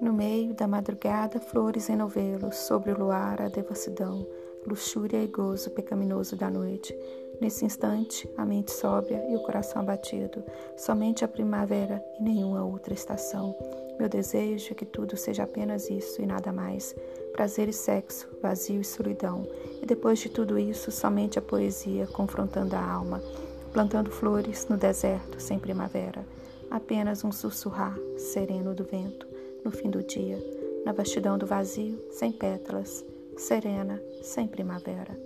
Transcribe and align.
No 0.00 0.14
meio 0.14 0.54
da 0.54 0.66
madrugada, 0.66 1.38
flores 1.38 1.90
em 1.90 1.96
novelos, 1.96 2.56
sobre 2.56 2.90
o 2.90 2.98
luar 2.98 3.38
a 3.42 3.48
devassidão, 3.48 4.26
luxúria 4.66 5.22
e 5.22 5.26
gozo 5.26 5.68
pecaminoso 5.72 6.34
da 6.36 6.48
noite. 6.48 6.96
Nesse 7.38 7.66
instante, 7.66 8.26
a 8.34 8.46
mente 8.46 8.70
sóbria 8.70 9.22
e 9.28 9.36
o 9.36 9.42
coração 9.42 9.82
abatido, 9.82 10.42
somente 10.74 11.22
a 11.22 11.28
primavera 11.28 12.02
e 12.18 12.22
nenhuma 12.22 12.64
outra 12.64 12.94
estação. 12.94 13.54
Meu 13.98 14.08
desejo 14.08 14.72
é 14.72 14.74
que 14.74 14.86
tudo 14.86 15.18
seja 15.18 15.42
apenas 15.42 15.90
isso 15.90 16.22
e 16.22 16.26
nada 16.26 16.50
mais. 16.50 16.96
Prazer 17.34 17.68
e 17.68 17.72
sexo, 17.72 18.26
vazio 18.40 18.80
e 18.80 18.84
solidão. 18.84 19.46
E 19.82 19.86
depois 19.86 20.18
de 20.18 20.30
tudo 20.30 20.58
isso, 20.58 20.90
somente 20.90 21.38
a 21.38 21.42
poesia 21.42 22.06
confrontando 22.06 22.74
a 22.74 22.82
alma, 22.82 23.22
plantando 23.70 24.10
flores 24.10 24.66
no 24.66 24.78
deserto 24.78 25.38
sem 25.38 25.58
primavera. 25.58 26.24
Apenas 26.70 27.22
um 27.22 27.30
sussurrar 27.30 27.98
sereno 28.16 28.74
do 28.74 28.84
vento 28.84 29.28
no 29.64 29.70
fim 29.70 29.90
do 29.90 30.02
dia, 30.02 30.38
na 30.84 30.92
vastidão 30.92 31.38
do 31.38 31.46
vazio, 31.46 31.98
sem 32.10 32.32
pétalas, 32.32 33.04
serena, 33.36 34.00
sem 34.22 34.46
primavera. 34.46 35.18